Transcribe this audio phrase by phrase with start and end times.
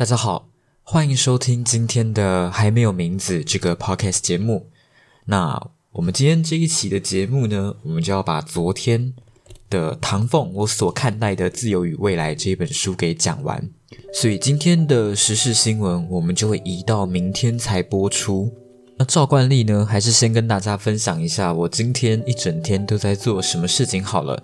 [0.00, 0.48] 大家好，
[0.82, 4.70] 欢迎收听今天的还没有名字这个 podcast 节目。
[5.26, 9.12] 那我们今天这一期的节目呢，我们就要把昨天
[9.68, 13.68] 的唐凤我所看待的《自由与未来》这一本书给讲完。
[14.10, 18.50] 所以今天的时事新闻，我们就会移到明天才播出。
[18.96, 24.42] 那照惯例呢，还是先跟大家分享一下我今天一整天都在做什么事情好了。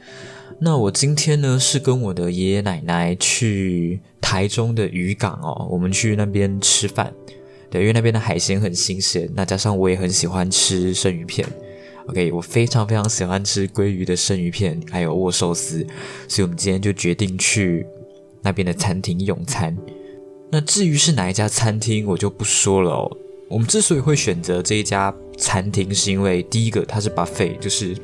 [0.59, 7.12] 那我今天呢是跟我的爷爷奶奶去台中的渔港哦，我们去那边吃饭。
[7.69, 11.47] 对，因为那边的海鲜很新鲜，那加上我也很喜欢吃生鱼片。
[12.06, 15.84] OK，我非常非常喜欢吃鲑鱼的生鱼片，还有握寿司，
[16.28, 17.84] 所以我们今天就决定去
[18.42, 19.77] 那边的餐厅用餐。
[20.50, 23.16] 那至于是哪一家餐厅，我就不说了哦。
[23.48, 27.97] 我们之所以会选择这一家餐厅，是因为第一个它是 buffet，就是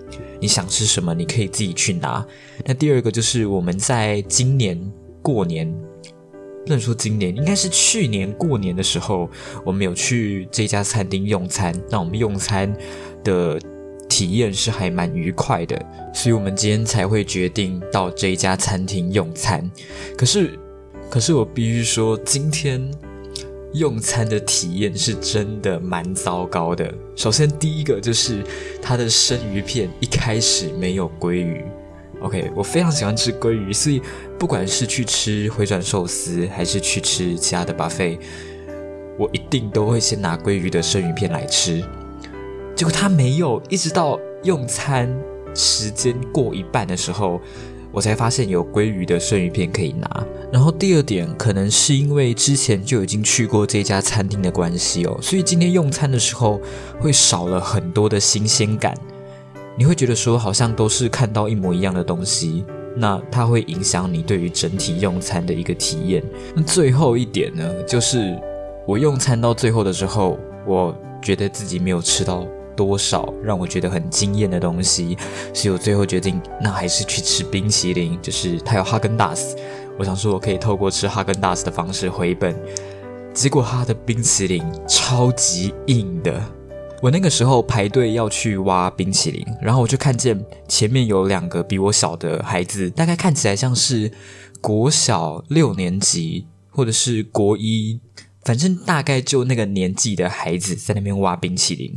[0.43, 2.27] 你想吃什么你可以自己去拿。
[2.67, 5.73] 那第二个就是我们在今年过年。
[6.65, 9.29] 不能说今年，应该是去年过年的时候，
[9.65, 11.75] 我们有去这家餐厅用餐。
[11.91, 12.73] 那我们用餐
[13.25, 13.59] 的
[14.09, 15.81] 体验是还蛮愉快的，
[16.15, 19.69] 所以我们今天才会决定到这一家餐厅用餐。
[20.17, 20.57] 可是，
[21.11, 22.89] 可是我必须说，今天
[23.73, 26.93] 用餐的体验是真的蛮糟糕的。
[27.17, 28.43] 首先，第一个就是
[28.81, 31.65] 它的生鱼片一开始没有鲑鱼。
[32.21, 34.01] OK，我非常喜欢吃鲑鱼，所以
[34.39, 38.19] 不管是去吃回转寿司，还是去吃其他的 buffet，
[39.19, 41.83] 我一定都会先拿鲑鱼的生鱼片来吃。
[42.77, 45.13] 结果他没有，一直到用餐
[45.55, 47.41] 时间过一半的时候，
[47.93, 50.27] 我才发现有鲑鱼的生鱼片可以拿。
[50.51, 56.61] 然后第二点，可能是因为之前就已经去过这家餐厅的关系哦，所以今天用餐的时候
[56.99, 58.95] 会少了很多的新鲜感。
[59.79, 62.65] 你会觉得说好像都是看到一模一样的东西，
[62.97, 66.23] 那它会影响你对于整体用餐的一个体验。
[66.55, 68.39] 那最后一点呢，就是
[68.87, 72.47] 我用餐到最后的时候，我觉得自己没有吃到
[72.85, 75.17] 多少让我觉得很惊艳的东西，
[75.55, 79.57] 所以我最后决定，那还是去吃冰淇淋，就是它有哈根达斯，
[79.97, 82.59] 我想说我可以透过吃哈根达斯的方式回本。
[83.33, 86.43] 结果它的冰淇淋超级硬的。
[87.01, 94.11] 我那个时候排队要去挖冰淇淋，然后我就看见前面有两个比我小的孩子，大概看起来像是
[94.61, 98.01] 国小六年级或者是国一，
[98.45, 101.95] 反正大概就那个年纪的孩子在那边挖冰淇淋，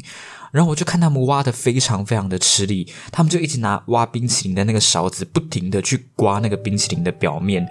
[0.55, 7.67] 然后我就看他们挖的非常非常的吃力，他们就一直拿挖冰淇淋的那个勺子不停的去刮那个冰淇淋的表面。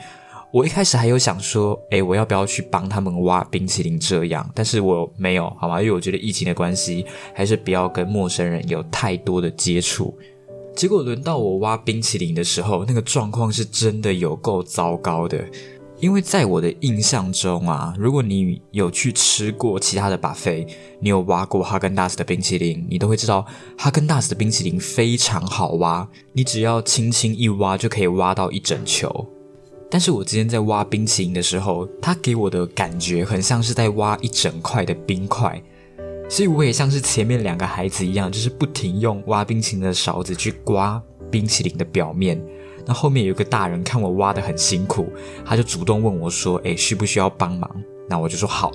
[0.52, 4.46] 我一开始还有想说，哎，我要不要去帮他们挖冰淇淋这样？
[4.54, 5.80] 但是我没有，好吗？
[5.80, 10.14] 因为我觉得疫情的关系，还是不要跟陌生人有太多的接触。
[10.76, 15.42] 结果轮到我挖冰淇淋的时候，那个状况是真的有够糟糕的。
[16.04, 20.68] 因为在我的印象中啊，如果你有去吃过其他的 buffet，
[21.00, 23.46] 你有挖过哈根达斯的冰淇淋，你都会知道
[23.78, 29.26] 哈根达斯的冰淇淋非常好挖，你只要轻轻一挖就可以挖到一整球。
[29.90, 35.58] 但是我今天在挖冰淇淋的时候，它给我的感觉很像是在挖一整块的冰块，
[36.28, 42.38] 所以我也像是前面两个孩子一样，就是不停用挖冰淇淋的勺子去刮冰淇淋的表面。
[42.86, 45.12] 那后面有个大人看我挖的很辛苦，
[45.44, 47.70] 他就主动问我说：“诶，需不需要帮忙？”
[48.08, 48.70] 那我就说好，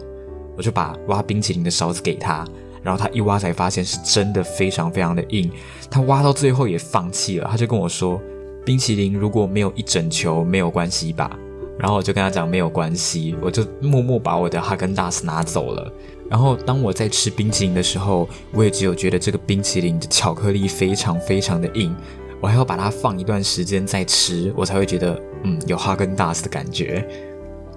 [0.58, 2.46] 我就把挖冰淇淋的勺子给他，
[2.82, 5.52] 然后他一挖才发现是真的非常非常的硬，
[5.92, 8.20] 他挖到最后也放弃了，他就跟我说。
[8.66, 11.32] 冰淇淋如果没有一整球没有关系吧，
[11.80, 15.92] 然后我就跟他讲没有关系，我就默默把我的哈根达斯拿走了。
[16.30, 21.96] 然后当我在吃冰淇淋的时候，我也只有觉得这个冰淇淋的巧克力非常非常的硬，
[22.42, 27.08] 我还要把它放一段时间再吃，我才会觉得嗯有哈根达斯的感觉。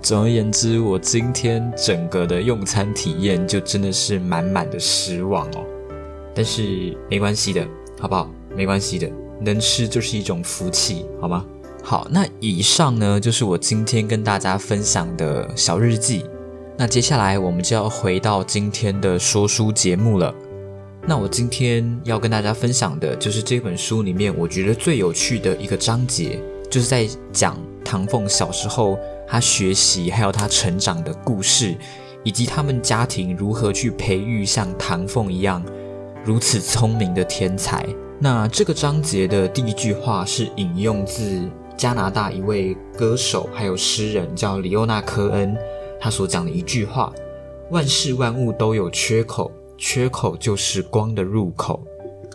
[0.00, 5.64] 总而言之，我今天整个的用餐体验就真的是满满的失望哦。
[6.34, 7.66] 但是没关系的，
[8.00, 8.28] 好不好？
[8.56, 9.08] 没关系的。
[9.40, 11.44] 能吃就是一种福气，好吗？
[11.82, 16.24] 好，那以上呢就是我今天跟大家分享的小日记。
[16.76, 20.34] 那接下来我们就要回到今天的说书节目了。
[21.04, 26.40] 那我今天要跟大家分享的就是这本书里面我觉得最有趣的一个章节，
[26.70, 28.96] 就是在讲唐凤小时候
[29.26, 31.74] 他学习还有他成长的故事，
[32.22, 35.60] 以及他们家庭如何去培育像唐凤一样
[36.24, 37.84] 如此聪明的天才。
[38.20, 41.42] 那这个章节的第一句话是引用自
[41.76, 45.56] 加拿大一位歌手还有诗人，叫里欧纳科恩，
[46.00, 47.12] 他所讲的一句话
[47.70, 49.50] ：“万事万物都有缺口，
[49.84, 51.84] 缺口就是光的入口。”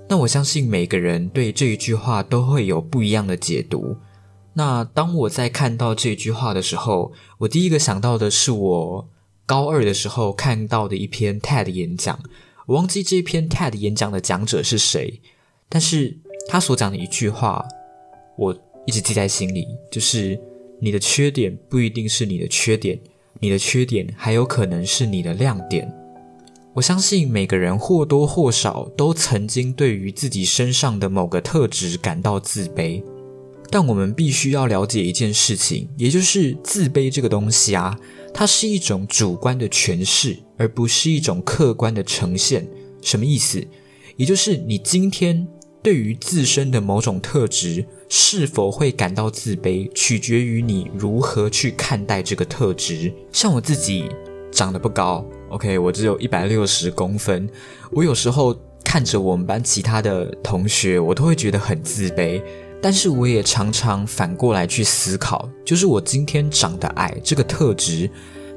[0.09, 3.95] 那我相信每个人对这一句话都会有不一样的解读。
[4.53, 9.09] 那当我在看到这句话的时候，我第一个想到的是我
[9.45, 12.19] 高二的时候看到的一篇 TED 演讲。
[12.65, 15.21] 我忘记这篇 TED 演讲的讲者是谁，
[15.69, 16.17] 但是
[16.49, 17.65] 他所讲的一句话，
[18.37, 18.53] 我
[18.85, 20.37] 一直记在心里，就是
[20.81, 22.99] 你的缺点不一定是你的缺点，
[23.39, 25.93] 你的缺点还有可能是你的亮点。
[26.77, 33.03] 我相信每个人或多或少都曾经对于自己身上的某个特质感到自卑。
[33.71, 37.97] 但我们必须要了解一件事情，也就是自卑这个东西啊，
[38.31, 42.67] 它是一种主观的诠释，而不是一种客观的呈现。
[43.01, 43.65] 什么意思？
[44.15, 45.47] 也就是你今天
[45.81, 53.11] 对于自身的某种特质是否会感到自卑，取决于你如何去看待这个特质。
[53.31, 54.05] 像我自己
[54.51, 57.49] 长得不高，OK，我只有一百六十公分，
[57.91, 62.41] 我有时候看着我们班其他的同学，我都会觉得很自卑。
[62.79, 68.09] 但是我也常常反过来去思考，就是我今天长得矮这个特质，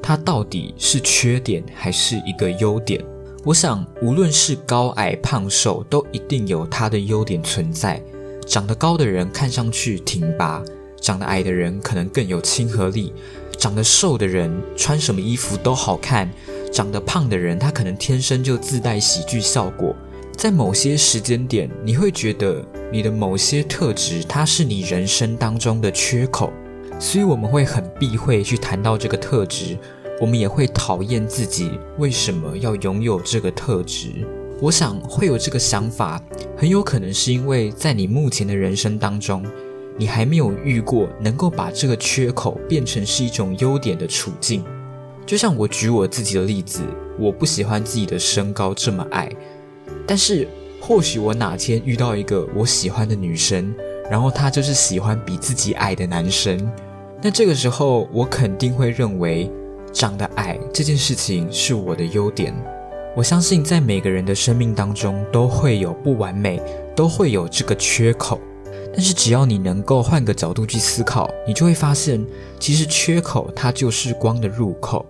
[0.03, 3.03] 它到底是缺点还是一个优点？
[3.45, 8.03] 我想，无论是高矮胖瘦，都一定有它的优点存在。
[8.47, 10.63] 长得高的人看上去挺拔，
[11.01, 13.13] 长得矮的人可能更有亲和力；
[13.57, 16.31] 长得瘦的人穿什么衣服都好看，
[16.71, 19.95] 长得胖的人他可能天生就自带喜剧效果。
[20.37, 26.51] 在某些时间点，你会觉得你的某些特质，它是你人生当中的缺口，
[26.99, 29.77] 所以我们会很避讳去谈到这个特质。
[30.19, 34.27] 我们也会讨厌自己为什么要拥有这个特质。
[34.61, 36.23] 我想会有这个想法，
[36.57, 39.45] 很有可能是因为在你目前的人生当中，
[39.99, 44.65] 你还没有遇过能够把这个缺口变成是一种优点的处境。
[45.27, 46.81] 就像我举我自己的例子，
[47.19, 49.31] 我不喜欢自己的身高这么矮。
[50.07, 50.49] 但是，
[50.81, 53.73] 或许我哪天遇到一个我喜欢的女生，
[54.11, 56.59] 然后她就是喜欢比自己矮的男生，
[57.23, 59.51] 那这个时候我肯定会认为
[59.93, 62.55] 长得矮这件事情是我的优点。
[63.17, 66.63] 我相信在每个人的生命当中都会有不完美，
[66.97, 68.41] 都会有这个缺口。
[68.93, 72.25] 但是只要你能够换个角度去思考，你就会发现，
[72.59, 75.07] 其实缺口它就是光的入口。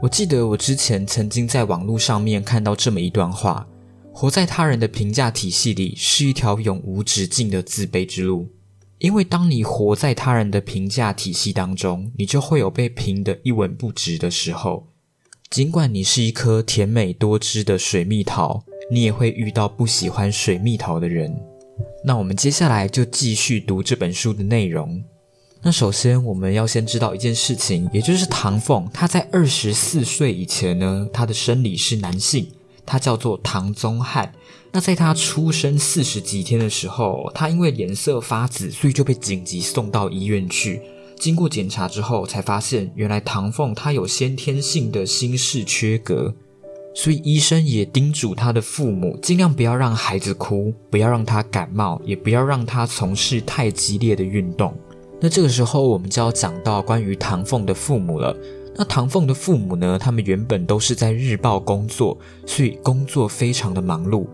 [0.00, 3.66] 我记得我之前曾经在网络上面看到这么一段话。
[4.12, 8.48] 活在他人的评价体系里是一条永无止境的自卑之路，
[8.96, 14.86] 因为当你活在他人的评价体系当中，你就会有被评得一文不值的时候。
[15.50, 21.38] 尽管你是一颗甜美多汁的水蜜桃，你也会遇到不喜欢水蜜桃的人。
[22.06, 25.02] 那我们接下来就继续读这本书的内容。
[25.62, 32.48] 那首先我们要先知道一件事情，也就是唐凤她在二十四岁以前呢，她的生理是男性。
[32.88, 34.32] 他叫做唐宗翰。
[34.70, 40.80] 那在他出生四十几天的时候，他因为脸色发紫，所以就被紧急送到医院去。
[41.18, 46.36] 经过检查之后，才发现原来唐凤她有先天性的心室缺格，
[46.98, 54.74] 所以医生也叮嘱他的父母尽量不要让孩子哭，不要让他感冒，也不要让他从事太激烈的运动。
[55.20, 58.34] 那这个时候，我们就要讲到关于唐凤的父母了。
[58.74, 59.98] 那唐凤的父母呢？
[59.98, 64.26] 他们原本都是在日报工作，所以工作非常的忙碌。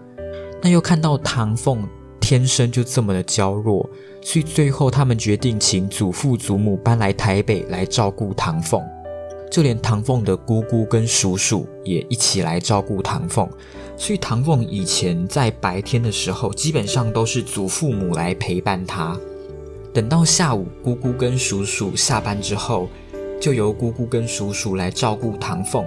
[0.63, 1.85] 那又看到唐凤
[2.21, 3.91] 天生就这么的娇弱，
[4.21, 8.81] 所以最后他们决定请祖父祖母搬来台北来照顾唐凤，
[9.53, 13.47] 就连唐凤的姑姑跟叔叔也一起来照顾唐凤。
[13.99, 19.15] 所以唐凤以前在白天的时候，基本上都是祖父母来陪伴他。
[19.93, 22.89] 等到下午，姑姑跟叔叔下班之后。
[23.39, 25.85] 就由姑姑跟叔叔来照顾唐凤，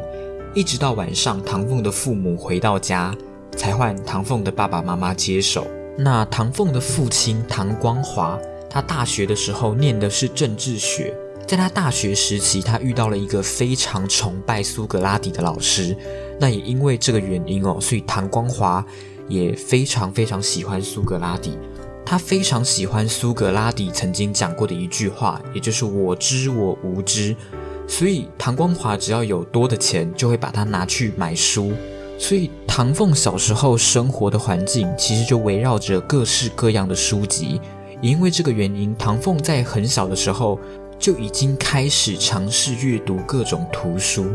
[0.53, 3.15] 一直到晚上，唐凤的父母回到家，
[3.55, 5.65] 才换唐凤的爸爸妈妈接手。
[5.97, 8.37] 那唐凤的父亲唐光华，
[8.69, 11.15] 他大学的时候念的是政治学，
[11.47, 15.95] 在他大学时期，他遇到了一个非常崇拜苏格拉底的老师。
[16.39, 18.83] 那也因为这个原因哦，所以唐光华
[19.27, 21.57] 也非常非常喜欢苏格拉底。
[22.03, 27.35] 他非常喜欢苏格拉底曾经讲过的一句话，也就是“我知我无知”。
[27.87, 31.73] 所以唐光华只要有多的钱，就会把它拿去买书。
[32.17, 37.59] 所以唐凤小时候生活的环境，其实就围绕着各式各样的书籍。
[38.01, 40.59] 也因为这个原因，唐凤在很小的时候
[40.99, 44.27] 就已经开始尝试阅读各种图书。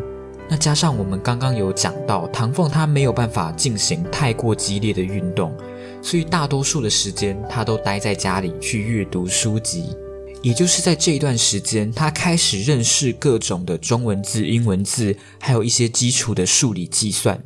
[0.48, 5.56] 那加上我们刚刚有讲到，唐凤他没有办法进行太过激烈的运动。
[6.02, 9.96] 所以大多数的时间，他都待在家里去阅读书籍。
[10.42, 17.44] 也就是在这一段时间，他开始认识各种的中文字、英文字，还有一些基础的数理计算。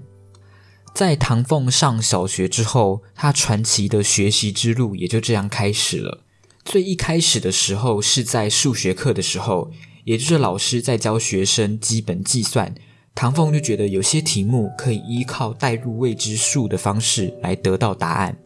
[0.95, 6.24] 在唐凤上小学之后，他传奇的学习之路也就这样开始了。
[6.65, 9.71] 最一开始的时候是在数学课的时候，
[10.05, 12.75] 也就是老师在教学生基本计算，
[13.15, 18.39] 唐凤就觉得有些题目可以依靠代入未知数的方式来得到答案，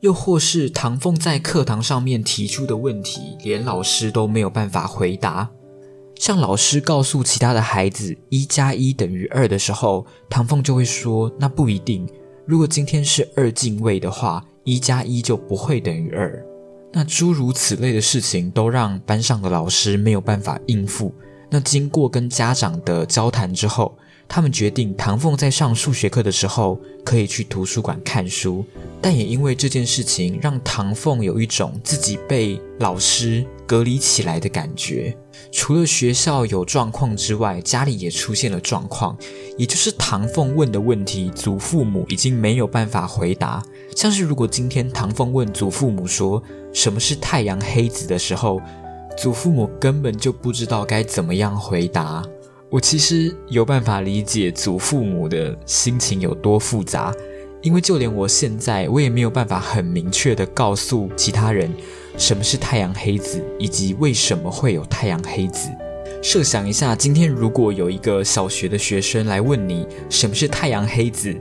[0.00, 5.50] 又或是唐凤在课堂上面提出的问题，连老师都没有办法回答。
[6.14, 12.08] 像老师告诉其他的孩子“一加一等于二”的时候，唐凤就会说：“那不一定。
[12.46, 16.40] 如果今天是二进位的话，一加一就不会等于二。”
[16.96, 21.12] 那诸如此类的事情都让班上的老师没有办法应付。
[21.50, 23.98] 那经过跟家长的交谈之后，
[24.28, 28.64] 他们决定唐凤在上数学课的时候可以去图书馆看书。
[29.02, 35.14] 但也因为这件事情，让唐凤有一种自己被老师隔离起来的感觉。
[35.52, 39.16] 除了学校有状况之外，家里也出现了状况，
[39.58, 43.62] 也就是唐凤问的问题，祖父母已经没有办法回答。
[43.94, 48.60] 像是如果今天唐风问祖父母说什么是太阳黑子的时候，
[49.16, 52.22] 祖父母根本就不知道该怎么样回答。
[52.70, 57.14] 我其实有办法理解祖父母的心情有多复杂，
[57.62, 61.72] 因为就连我现在，我也没有办法很明确的告诉其他人
[62.18, 65.70] 什么是太阳黑子，以及为什么会有太阳黑子。
[66.20, 71.32] 设想一下，今天如果有一个小学的学生来问你什么是太阳黑子。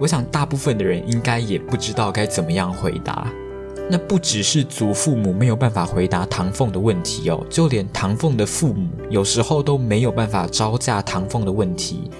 [0.00, 3.30] 我想，大部分的人应该也不知道该怎么样回答。
[3.90, 12.10] 那不只是祖父母没有办法回答唐凤的问题哦，就连唐凤的父母有时候都没有办法招架唐凤的问题。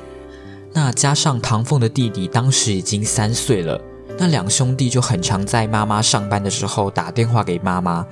[0.74, 3.80] 那加上唐凤的弟弟当时已经三岁了，
[4.18, 8.06] 那两兄弟就很常在妈妈上班的时候打电话给妈妈。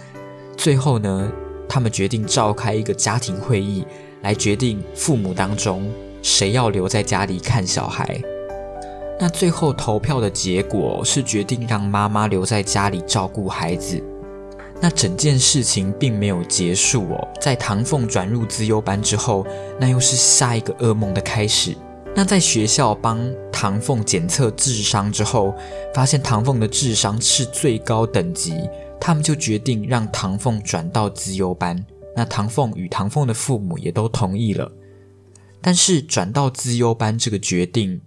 [0.57, 1.31] 最后呢，
[1.69, 3.85] 他们决定召开一个家庭会议，
[4.23, 8.19] 来决定父母当中谁要留在家里看小孩。
[9.21, 14.03] 那最后投票的结果是决定让妈妈留在家里照顾孩子。
[14.81, 19.45] 那整件事情并没有结束哦，在唐凤转入资优班之后，
[19.81, 21.77] 那又是下一个噩梦的开始。
[22.15, 23.21] 那在学校帮
[23.51, 25.53] 唐凤检测智商之后，
[25.93, 28.55] 发现唐凤的智商是最高等级，
[29.01, 31.85] 他们就决定让唐凤转到资优班。
[32.15, 34.71] 那唐凤与唐凤的父母也都同意了，
[35.61, 38.01] 但是转到资优班这个决定。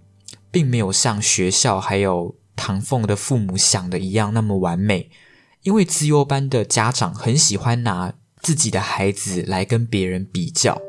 [0.52, 5.10] 并没有像学校还有唐凤的父母想的一样那么完美，
[5.62, 10.80] 因为资优班的家长很喜欢拿自己的孩子来跟别人比较，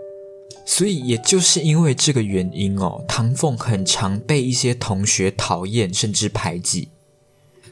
[0.65, 6.89] 所以也就是因为这个原因哦，唐凤很常被一些同学讨厌甚至排挤。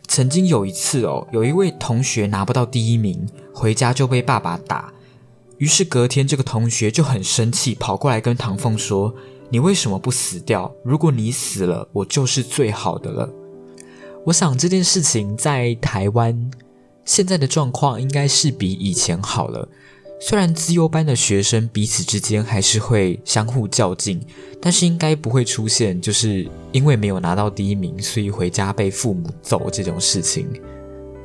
[0.08, 4.94] 曾经有一次哦，有一位同学拿不到第一名，回家就被爸爸打，
[5.58, 9.14] 于是隔天这个同学就很生气，跑过来跟唐凤说。
[9.52, 10.74] 你为什么不死掉？
[10.82, 13.30] 如果你死了，我就是最好的了。
[14.26, 16.50] 我想这件事情在台湾
[17.04, 19.68] 现在的状况应该是比以前好了。
[20.22, 24.22] 虽然自优班的学生彼此之间还是会相互较劲，
[24.62, 30.48] 但是应该不会出现就是因为没有拿到第一名，所以回家被父母揍这种事情。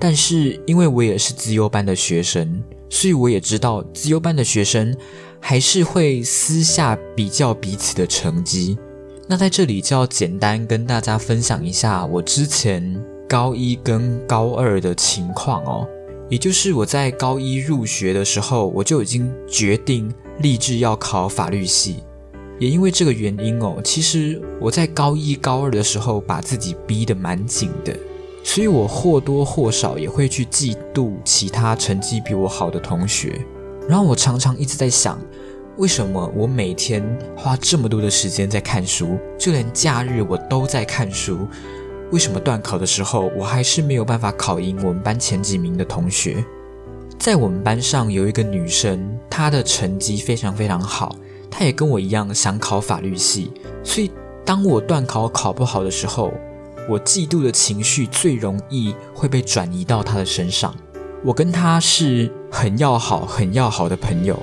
[0.00, 4.97] 但是因为我也是自优班的学生，所以我也知道自优班的学生。
[5.40, 8.76] 还是会私下比较彼此的成绩。
[9.28, 15.87] 那在这里就要简单跟大家分享一下我之前高一跟高二的情况哦。
[16.28, 22.02] 也就是我在高一入学的时候，我就已经决定立志要考法律系。
[22.59, 27.95] 也因为这个原因哦，其实我在高一高二的时候把自己逼得蛮紧的，
[28.43, 33.40] 所以我或多或少也会去嫉妒其他成绩比我好的同学。
[33.88, 35.19] 然后我常常一直在想，
[35.76, 37.02] 为什么我每天
[37.37, 41.47] 花这么多的时间在看书，就连假日我都在看书，
[42.11, 46.45] 为什么段考的时候我还是没有办法考赢我们班前几名的同学？
[47.19, 51.14] 在我们班上有一个女生，她的成绩非常非常好，
[51.50, 53.52] 她也跟我一样想考法律系，
[53.83, 54.11] 所以
[54.45, 56.33] 当我段考考不好的时候，
[56.88, 60.75] 我嫉妒的情绪最容易会被转移到她的身上。
[61.26, 64.40] 我跟他是很要好、很要好的朋友，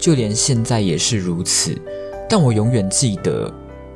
[0.00, 1.80] 就连现在也是如此。
[2.28, 3.48] 但我永远记得，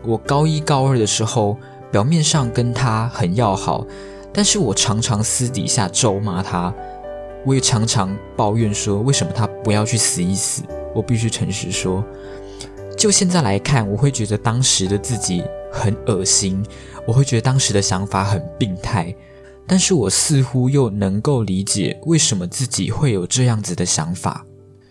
[0.05, 1.57] 我高一、高二的时候，
[1.91, 3.85] 表面上跟他很要好，
[4.33, 6.73] 但是我常常私底下咒骂他。
[7.45, 10.63] 我也常常抱怨说，为什么他不要去死一死？
[10.95, 12.05] 我必须诚实说，
[12.97, 16.65] 就现在来看，我会觉得当时的自己很恶心，
[17.05, 19.13] 我会觉得当时的想法很病态。
[19.67, 24.45] 但是我似乎又能够理解为什么自己会有这样子的想法，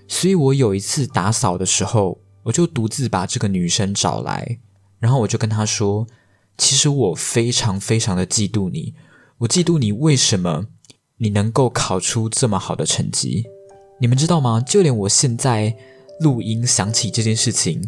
[0.07, 4.59] 所以我有一次打扫的时候，我就独自把这个女生找来，
[4.99, 6.07] 然后我就跟她说
[6.57, 8.95] ：“其实我非常非常的嫉妒你，
[9.39, 10.67] 我嫉妒你为什么
[11.17, 13.45] 你能够考出这么好的成绩。
[13.99, 14.59] 你们知道吗？
[14.65, 15.75] 就连我现在
[16.21, 17.87] 录音想起这件事情，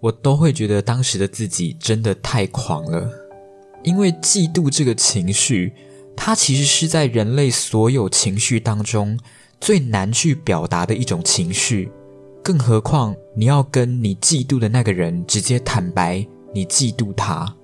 [0.00, 3.10] 我都会觉得当时的自己真的太狂了。
[3.82, 5.74] 因为嫉妒这个情绪，
[6.16, 9.18] 它其实是在人类所有情绪当中
[9.60, 11.90] 最难去表达的一种情绪。
[12.42, 17.54] 更何况你要跟你嫉妒的那个人直接坦白你嫉妒他，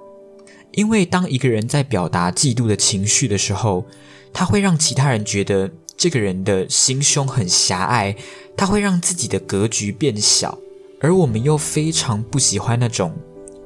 [0.72, 3.86] 因为当一个人在表达嫉妒的情绪的时候，
[4.32, 8.14] 他会让其他人觉得这个人的心胸很狭隘，
[8.56, 10.58] 他会让自己的格局变小，
[11.00, 13.16] 而我们又非常不喜欢那种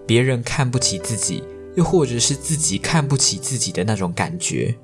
[0.07, 1.43] 别人看不起自己，
[1.75, 4.75] 又或者是自己看不起自己的那种感觉，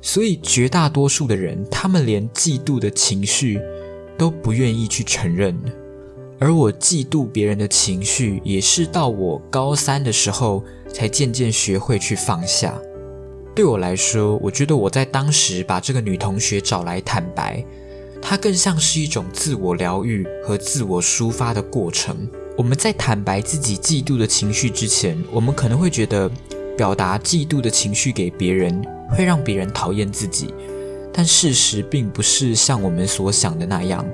[0.00, 3.60] 所以绝大多数的人，他们连嫉妒的情绪。
[4.18, 5.54] 都不愿意去承认，
[6.38, 12.80] 而我嫉妒别人的情绪，也是到我高三的时候才渐渐学会去放下。
[13.54, 17.62] 对我来说，我觉得我在当时把这个女同学找来坦白，
[18.22, 22.26] 它更像是一种自我疗愈和自我抒发的过程。
[22.56, 26.30] 我们在坦白自己嫉妒的情绪之前，我们可能会觉得
[26.74, 30.54] 表达嫉妒的情绪给别人会让别人讨厌自己。
[31.12, 34.04] 但事实并不是像我们所想的那样。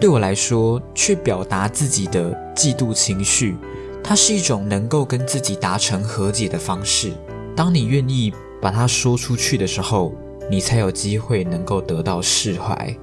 [0.00, 3.54] 对我来说，去表达自己的嫉妒情绪，
[4.02, 7.12] 它是一种能够跟自己达成和解的方式。
[7.54, 8.32] 当你愿意
[8.62, 10.14] 把它说出去的时候，
[10.50, 12.96] 你才有机会能够得到释怀。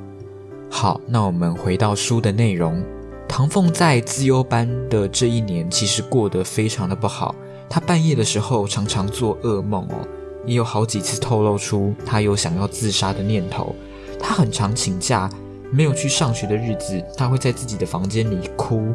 [0.71, 2.83] 好，那我们回到书的内容。
[3.27, 7.35] 唐凤在自优班的这一年，其实过得非常的不好。
[7.69, 10.07] 他半夜的时候常常做噩梦哦。
[10.45, 13.75] 也有好几次透露出他有想要自杀的念头。
[14.19, 15.27] 他很常请假，
[15.71, 18.93] 没有去上学的日子，他会在自己的房间里哭、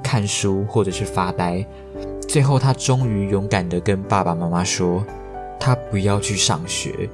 [0.00, 1.66] 看书或者是发呆。
[2.28, 5.04] 最后，他终于勇敢地跟爸爸妈妈说，
[5.58, 7.10] 他不要去上学。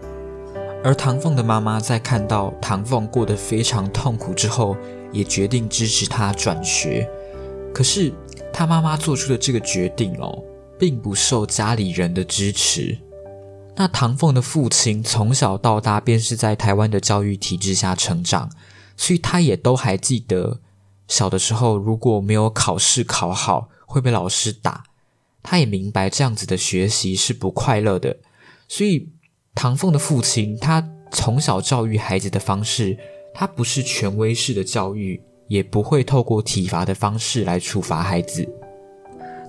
[0.84, 4.76] 而唐凤的妈妈在看到唐凤过得非常痛苦之后，
[5.12, 7.08] 也决定支持他转学。
[7.74, 8.12] 可是，
[8.52, 10.42] 他妈妈做出的这个决定哦，
[10.78, 12.98] 并不受家里人的支持。
[13.76, 18.50] 那唐凤的父亲从小到大便是在台湾的教育体制下成长，
[18.96, 20.60] 所以他也都还记得
[21.06, 24.84] 小的时候如果没有考试考好会被老师打。
[25.40, 28.18] 他也明白这样子的学习是不快乐的，
[28.66, 29.10] 所以
[29.54, 32.98] 唐凤的父亲他从小教育孩子的方式，
[33.40, 38.44] 他不是权威式的教育，也不会透过体罚的方式来处罚孩子。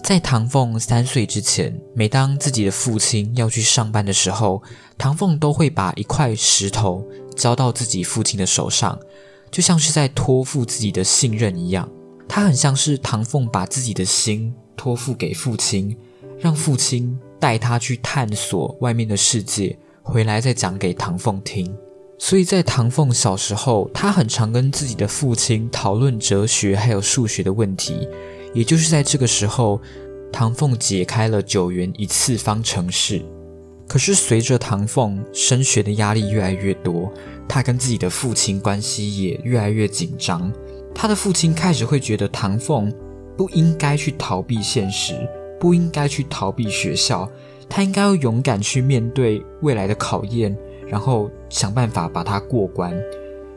[0.03, 4.61] 在唐凤三岁之前，每当自己的父亲要去上班的时候，
[4.95, 7.03] 唐凤都会把一块石头
[7.35, 8.99] 交到自己父亲的手上，
[9.49, 11.89] 就像是在托付自己的信任一样。
[12.27, 15.97] 他很像是唐凤把自己的心托付给父亲，
[16.37, 21.75] 让父亲带他去探索外面的世界，回来再讲给唐凤听。
[22.21, 28.07] 所以在唐凤小时候，他很常跟自己的父亲讨论哲学还有数学的问题。
[28.53, 29.79] 也就是在这个时候，
[30.31, 33.23] 唐凤解开了九元一次方程式。
[33.87, 37.11] 可是随着唐凤升学的压力越来越多，
[37.47, 40.51] 他跟自己的父亲关系也越来越紧张。
[40.93, 42.93] 他的父亲开始会觉得唐凤
[43.37, 45.15] 不应该去逃避现实，
[45.59, 47.27] 不应该去逃避学校，
[47.69, 50.55] 他应该要勇敢去面对未来的考验，
[50.89, 52.93] 然后想办法把它过关。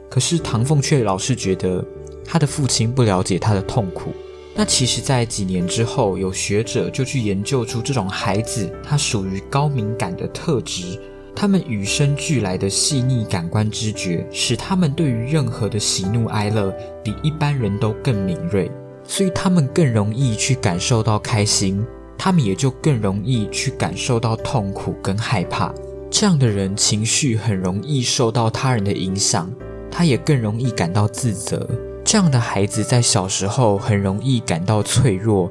[0.09, 1.85] 可是唐凤却老是觉得
[2.25, 4.13] 他的父亲不了解他的痛苦。
[4.55, 11.01] 那其实，在几年之后，有学者就去研究出这种孩子，他属于高敏感的特质。
[11.35, 16.71] 他们与生俱来的细腻感官知觉，使他们对于任何的喜怒哀乐
[17.03, 18.71] 比一般人都更敏锐，
[19.05, 21.83] 所以他们更容易去感受到开心，
[22.19, 25.73] 他们也就更容易去感受到痛苦跟害怕。
[26.15, 29.51] 这样的人情绪很容易受到他人的影响，
[29.91, 31.67] 他也更容易感到自责。
[32.05, 35.51] 这样的孩子在小时候很容易感到脆弱，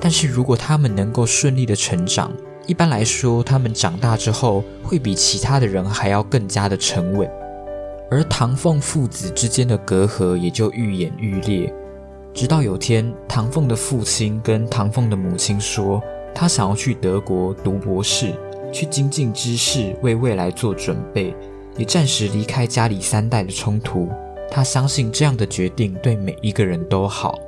[0.00, 2.32] 但是如果他们能够顺利的成长，
[2.66, 7.30] 一般来说，他们长大之后会比其他的人还要更加的沉稳。
[8.10, 11.72] 而唐凤父子之间的隔阂也就愈演愈烈，
[12.34, 16.02] 直到有天，唐凤的父亲跟唐凤的母亲说，
[16.34, 18.34] 他想要去德国读博士，
[18.72, 21.34] 去精进知识，为未来做准备，
[21.76, 24.08] 也暂时离开家里三代的冲突。
[24.50, 27.38] 他相信这样的决定对每一个人都好。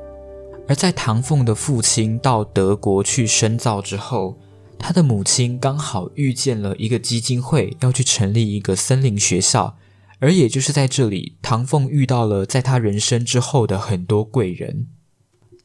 [0.68, 4.38] 而在唐凤的父亲到德国去深造之后，
[4.78, 9.76] 他的母亲刚好遇见了一个基金会，要去成立一个森林学校。
[10.20, 14.86] 而也就是在这里，唐凤遇到了在他人生之后的很多贵人。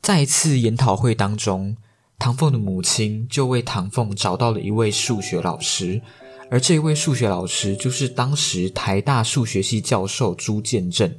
[0.01, 1.77] 在一次研讨会当中，
[2.19, 6.01] 唐凤的母亲就为唐凤找到了一位数学老师，
[6.49, 11.13] 而这位数学老师就是当时台大数学系教授朱建正，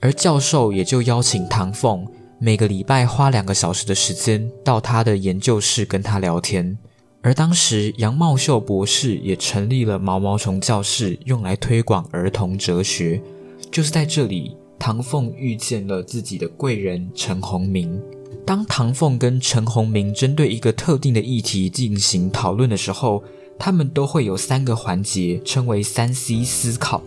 [0.00, 2.06] 而教授也就邀请唐凤
[2.38, 6.76] 每个礼拜花两个小时的时间到他的研究室跟他聊天。
[7.22, 13.22] 而当时杨茂秀博士也成立了毛毛虫教室，用来推广儿童哲学。
[13.70, 18.02] 就是在这里，唐凤遇见了自己的贵人陈鸿明。
[18.44, 23.22] 当唐凤跟陈鸿明针对一个特定的议题进行讨论的时候，
[23.58, 27.02] 他们都会有三个环节，称为三 C 思考。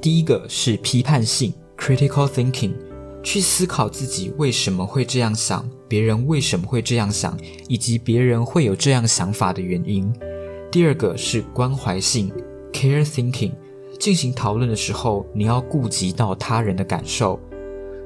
[0.00, 2.72] 第一个是批判性 （critical thinking），
[3.22, 10.12] 去思考自己为什么会这样想，别人为什么会这样想，以及别人会有这样想法的原因。
[10.72, 12.32] 第二个是关怀性
[12.72, 13.52] （care thinking），
[14.00, 17.38] 进行讨论的时候，你要顾及到他人的感受。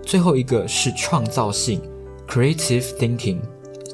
[0.02, 1.80] 最后一个是创造性
[2.28, 3.38] （creative thinking）。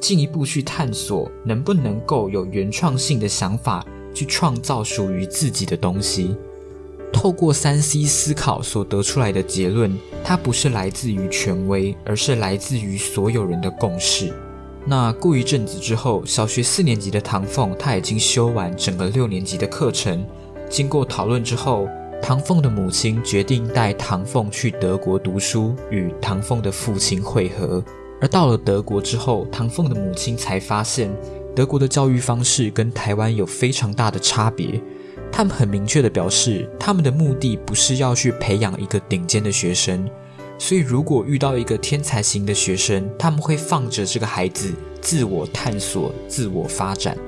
[0.01, 6.35] 进一步去探索，能不能够有原创性的想法，去创造属于自己的东西。
[7.13, 14.33] 透过三 C 思考所得出来的结论，它不是来自于权威，而是来自于所有人的共识。
[14.85, 20.27] 那过一阵子之后，小学四年级的唐凤，他已经修完整个六年级的课程。
[20.69, 21.87] 经过讨论之后，
[22.21, 27.85] 唐凤的母亲决定带唐凤去德国读书，与唐凤的父亲会合。
[28.23, 31.13] 而到了德国之后，唐凤的母亲才发现，
[31.57, 34.81] 德国的教育方式跟台湾有非常大的差别。
[35.33, 40.09] 他们很明确地表示，他们的目的不是要去培养一个顶尖的学生。
[40.57, 47.19] 所以，如果遇到一个天才型的学生，他们会放着这个孩子自我探索、自我发展。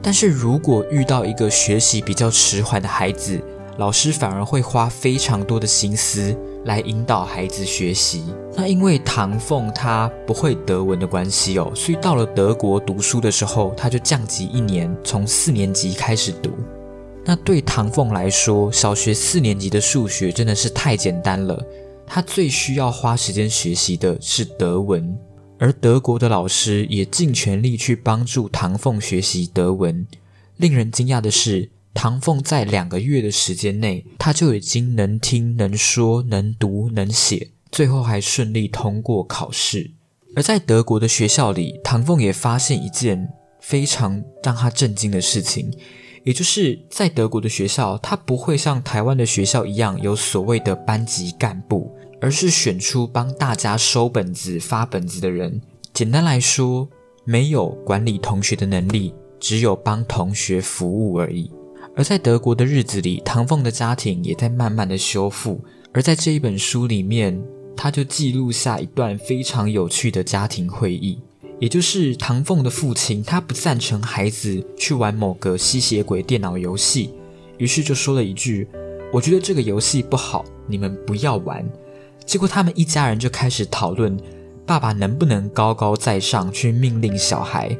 [0.00, 3.42] 但是如果遇到一个学习比较迟缓的孩子，
[3.78, 6.36] 老师反而会花非常多的心思。
[6.66, 8.24] 来引导孩子学习。
[8.54, 16.50] 那因为唐凤他不会德文的关系哦，所以到了德国读书的时候，他就降级一年，从四年级开始读。
[17.24, 21.60] 那对唐凤来说，小学四年级的数学真的是太简单了。
[22.06, 25.18] 他最需要花时间学习的是德文，
[25.58, 30.06] 而德国的老师也尽全力去帮助唐凤学习德文。
[30.56, 31.70] 令人惊讶的是。
[31.96, 39.92] 唐凤在两个月的时间内，他就已经能听、能说、能读、能写，最后还顺利通过考试。
[40.36, 43.32] 而在德国的学校里，唐凤也发现一件
[43.62, 45.72] 非常让他震惊的事情，
[46.22, 55.62] 也就是在德国的学校，他不会像台湾的学校一样有所谓的班级干部，而是选出帮大家收本子、发本子的人。
[55.94, 56.86] 简单来说，
[57.24, 61.50] 没有管理同学的能力，只有帮同学服务而已。
[61.96, 65.64] 而在德国的日子里，唐凤的家庭也在慢慢的修复。
[65.92, 67.42] 而在这一本书里面，
[67.74, 71.18] 他就记录下一段非常有趣的家庭会议，
[71.58, 77.14] 也就是唐凤的父亲他不赞成孩子去玩某个吸血鬼电脑游戏，
[77.56, 78.68] 于是就说了一句
[79.10, 81.66] ：“我觉得这个游戏不好，你们不要玩。”
[82.26, 84.14] 结果他们一家人就开始讨论，
[84.66, 87.74] 爸爸能不能高高在上去命令小孩。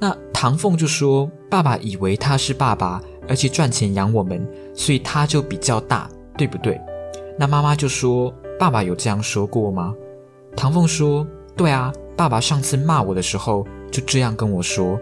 [0.00, 6.80] 那唐凤就说：“爸爸以为他是爸爸，而且赚钱养我们，所以他就比较大，对不对？”
[7.38, 9.94] 那妈妈就说：“爸爸有这样说过吗？”
[10.56, 14.98] 唐凤说：“对啊，爸爸上次骂我的时候就这样跟我说。”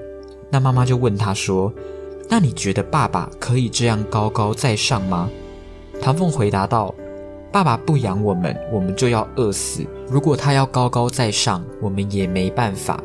[0.51, 1.73] 那妈妈就问他说
[2.29, 5.29] ：“那你觉得爸爸可以这样高高在上吗？”
[6.01, 6.95] 唐凤回答道
[7.51, 9.85] ：“爸爸不养我们，我们就要饿死。
[10.09, 13.03] 如果他要高高在上，我们也没办法。”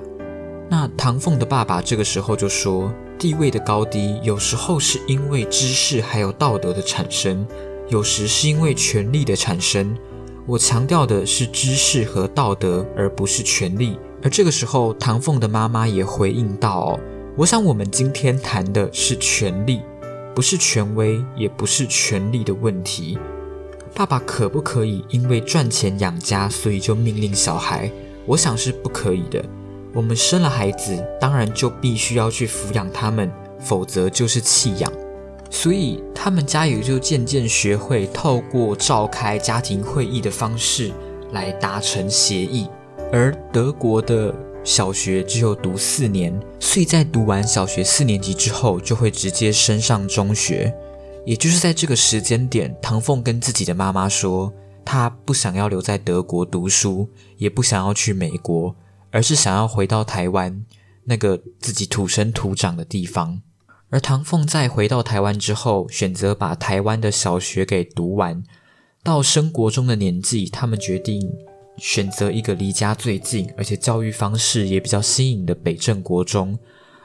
[0.70, 7.46] 那唐凤的爸爸这个时候就说：“地位的高低，有时候是因为知识还有道德的产生，
[7.88, 9.96] 有时是因为权力的产生。
[10.48, 17.00] 我强调的是知识和道德，而不是权力。”而这个时候，唐凤的妈妈也回应道：“哦，
[17.38, 19.82] 我想我们今天谈的是权力，
[20.34, 23.20] 不是权威，也不是权力的问题。
[23.94, 27.92] 爸爸可不可以因为赚钱养家，所以就命令小孩？
[28.26, 29.46] 我想是不可以的。”
[29.94, 34.92] 我们生了孩子，当然就必须要去抚养他们，否则就是弃养。
[35.50, 40.94] 所以他们家也就渐渐学会透过召开家庭会议的方式
[41.32, 42.68] 来达成协议。
[43.12, 50.74] 而德国的小学只有读四年，所以在读完小学四年级之后，就会直接升上中学。
[51.26, 54.54] 也就是在这个时间点，唐凤跟自己的妈妈说，
[54.86, 58.74] 她不想要留在德国读书，也不想要去美国。
[59.12, 60.66] 而是想要回到台湾
[61.04, 63.42] 那个自己土生土长的地方。
[63.90, 68.42] 而唐凤在回到台湾之后，选择把台湾的小学给读完。
[69.04, 71.30] 到升国中的年纪，他们决定
[71.78, 76.58] 选择一个离家最近，而且教育方式也比较新颖的北镇国中。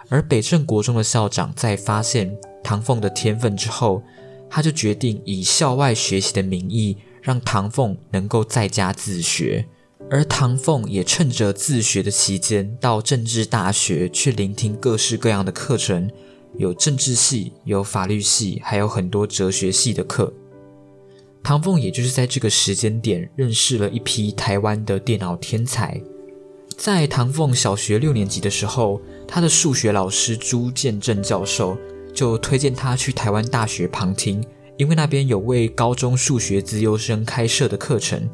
[0.08, 4.02] 而北镇国中的校长在发现唐凤的天分之后，
[4.48, 9.66] 他就决定以校外学习的名义，让唐凤能够在家自学。
[10.08, 16.08] 而唐凤也趁着自学的期间，到政治大学去聆听各式各样的课程，
[16.56, 20.32] 有政治系、有法律系，还有很多哲学系的课。
[21.42, 26.00] 唐凤也就是在这个时间点认识了一批台湾的电脑天才。
[26.76, 31.76] 在唐凤小学六年级的时候，他的数学老师朱建正教授
[32.14, 34.44] 就推荐他去台湾大学旁听，
[34.76, 38.28] 因为那边有为高中数学资优生开设的课程。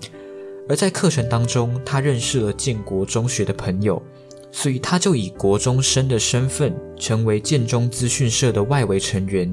[0.72, 4.02] 而在课程当中，他认识了建国中学的朋友，
[4.50, 9.52] 所以他就以国中生的身份成为建中资讯社的外围成员。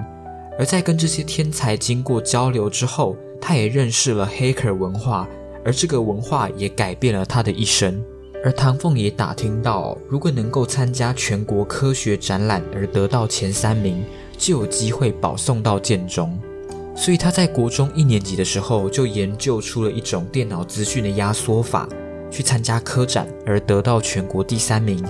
[0.58, 5.28] 而在跟这些天才经过交流之后，他也认识了黑客文化，
[5.66, 8.02] 而这个文化也改变了他的一生。
[8.42, 14.02] 而唐凤也打听到，如果能够参加全国科学展览而得到前三名，
[14.38, 16.40] 就有机会保送到建中。
[17.00, 21.88] 所以他在国中一年级的时候就研究出了一种电脑资讯的压缩法，
[22.30, 25.02] 去参加科展而得到全国第三名。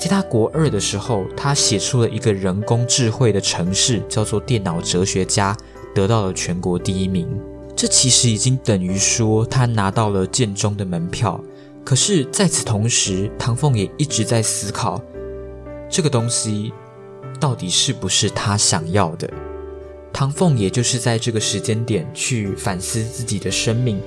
[0.00, 5.54] 在他国二的时候，他写出了一个人工智慧的城市，叫做电脑哲学家，
[5.94, 7.28] 得到了全国第一名。
[7.76, 11.38] 这其实已经等于说他拿到了建中的门票。
[11.84, 14.98] 可是在此同时，唐凤也一直在思考，
[15.90, 16.72] 这个东西
[17.38, 19.30] 到底是不是他想要的。
[20.14, 24.00] 唐凤也就是在这个时间点去反思自己的生命，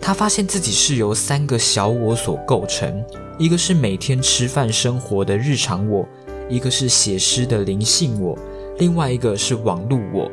[0.00, 3.00] 他发现自己是由三个小我所构成：
[3.38, 6.04] 一个是每天吃饭生活的日常我，
[6.50, 8.36] 一个是写诗的灵性我，
[8.78, 10.28] 另外一个是网路我。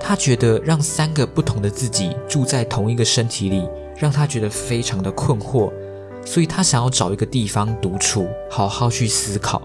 [0.00, 5.72] 他觉得让三个不同的自己住在同一个身体里，让他觉得非常的困惑，
[6.26, 9.62] 所以他想要找一个地方独处，好好去思考。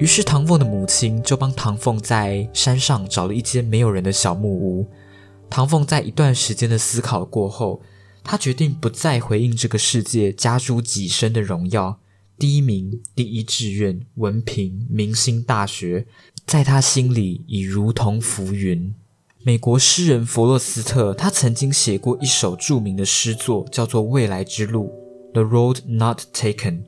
[0.00, 4.88] 于是，唐凤的母亲就帮唐凤在山上找了一间没有人的小木屋。
[5.50, 7.82] 唐凤在一段时间的思考过后，
[8.24, 12.00] 他决定不再回应这个世界加诸己身的荣耀。
[12.38, 16.06] 第一名、第一志愿、文凭、明星大学，
[16.46, 18.94] 在他心里已如同浮云。
[19.42, 24.90] 美国诗人弗洛斯特，他曾经写过一首著名的诗作，叫做《未来之路》
[25.34, 26.84] （The Road Not Taken），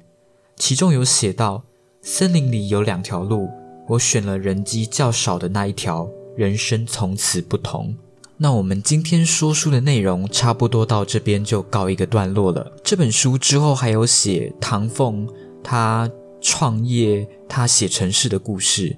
[0.57, 1.65] 其中有写到。
[2.05, 3.49] 森林里有两条路，
[3.87, 7.95] 我选了人迹较少的那一条，人生从此不同。
[8.37, 12.73] 那我们今天说书的内容差不多到这边就告一个段落了。
[12.83, 15.29] 这本书之后还有写唐凤
[15.63, 16.11] 他
[16.41, 18.97] 创业、他写城市的故事。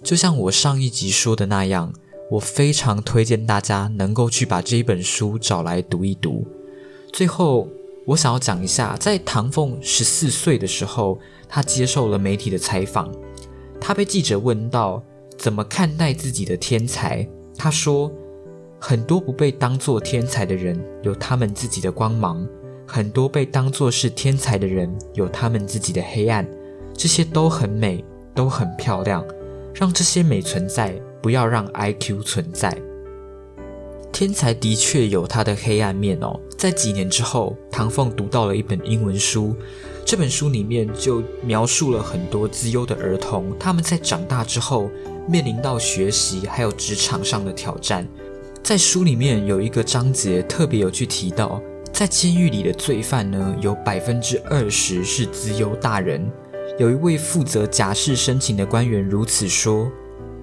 [0.00, 1.92] 就像我上一集说的那样，
[2.30, 6.46] 我非常推荐大家能够去把这一本书找来读一读。
[7.12, 7.68] 最后，
[8.06, 11.18] 我想要讲一下，在唐凤十四岁的时候。
[11.54, 13.12] 他接受了媒体的采访，
[13.78, 15.02] 他被记者问到
[15.36, 18.10] 怎么看待自己的天才，他说
[18.80, 22.48] ：“很多不被当作天才的人有他们自己的光芒，
[22.86, 26.48] 很多被当作是天才的人有他们自己的黑暗，
[26.94, 28.02] 这些都很美，
[28.34, 29.22] 都很漂亮。
[29.74, 32.74] 让这些美存在，不要让 IQ 存在。
[34.12, 39.56] 天才的确有他的黑暗面哦。”在几年之后，唐凤读到了一本英文书。
[40.04, 44.90] 这本书里面就描述了很多资优的儿童，他们在长大之后
[45.28, 48.06] 面临到学习还有职场上的挑战。
[48.62, 51.60] 在书里面有一个章节特别有去提到，
[51.92, 56.30] 在监狱里的罪犯呢，有百分之二十是资优大人。
[56.78, 59.90] 有一位负责假释申请的官员如此说：“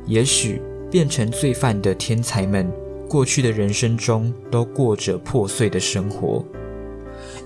[0.06, 2.72] 也许变成罪犯的天才们，
[3.10, 6.46] 过去的人生中都过着破碎的生活。”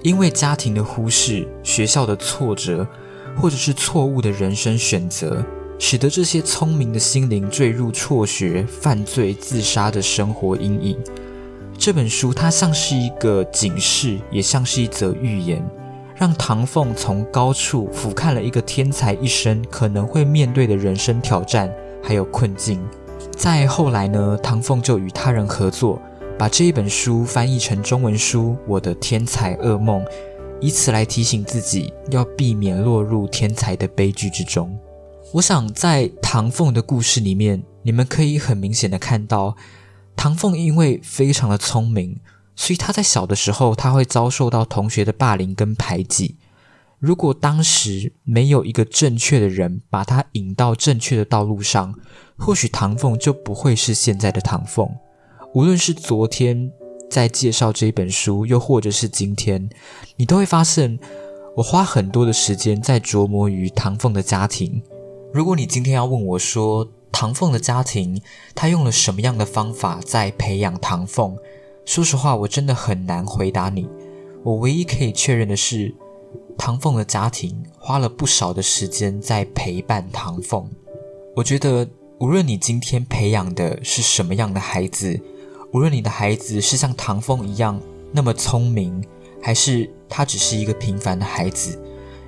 [0.03, 2.85] 因为家庭的忽视、学校的挫折，
[3.37, 5.43] 或者是错误的人生选择，
[5.79, 10.97] 使得这些聪明的心灵坠入辍学、犯罪、自杀的生活阴影。
[11.77, 15.65] 这本书它像是一个警示，也像是一则寓言，
[16.15, 21.73] 让唐凤从高处俯瞰了一个天才一生可能会面对的人生挑战
[22.03, 22.79] 还有困境。
[23.35, 26.01] 再后来呢，唐凤就与他人合作。
[26.35, 30.03] 把这一本书翻译成中文书《我的天才噩梦》，
[30.59, 34.75] 以此来提醒自己要避免落入天才的悲剧之中。
[35.31, 39.55] 我想在唐凤的故事里面，你们可以很明显的看到，
[40.15, 42.19] 唐凤因为非常的聪明，
[42.55, 46.37] 所以他在小的时候他会遭受到同学的霸凌跟排挤。
[47.03, 51.93] 如果当时没有一个正确的人把他引到正确的道路上，
[52.37, 54.89] 或许唐凤就不会是现在的唐凤。
[55.53, 56.71] 无论是昨天
[57.11, 59.69] 在介绍这一本书，又或者是今天，
[60.15, 60.97] 你都会发现，
[61.57, 64.81] 我花很多的时间在琢磨于唐凤的家庭。
[65.33, 68.21] 如果你今天要问我说，唐凤的家庭
[68.55, 71.35] 他用了什么样的方法在培养唐凤？
[71.83, 73.89] 说实话，我真的很难回答你。
[74.45, 75.93] 我唯一可以确认的是，
[76.57, 80.69] 唐凤的家庭花了不少的时间在陪伴唐凤。
[81.35, 81.87] 我觉得，
[82.19, 85.19] 无论你今天培养的是什么样的孩子，
[85.71, 87.79] 无论你的孩子是像唐凤一样
[88.11, 89.03] 那么聪明，
[89.41, 91.77] 还是他只是一个平凡的孩子，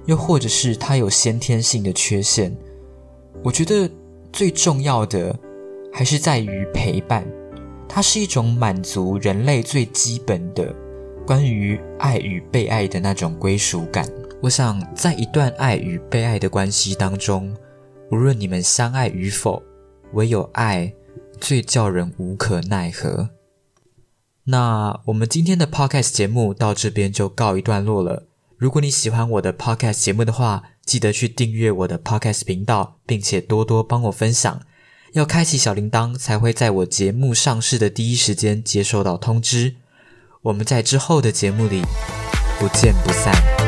[0.06, 2.56] 又或者是他有先天性的缺陷，
[3.44, 3.90] 我觉得
[4.34, 5.38] 最重要的
[5.94, 7.26] 还是在于陪伴。
[7.88, 10.76] 它是一种满足人类最基本的
[11.26, 14.08] 关于爱与被爱的那种归属感。
[14.42, 17.56] 我想，在一段爱与被爱的关系当中，
[18.12, 19.64] 无论你们相爱与否，
[20.14, 20.94] 唯有爱
[21.42, 23.32] 最叫人无可奈何。
[24.44, 28.28] 那我们今天的 podcast 节目到这边就告一段落了。
[28.58, 34.62] 如果你喜欢我的 podcast 节目的话，记得去订阅我的 podcast 频道，并且多多帮我分享。
[35.14, 39.78] 要开启小铃铛，才会在我节目上市的第一时间接收到通知。
[40.46, 41.82] 我们在之后的节目里
[42.60, 43.65] 不见不散。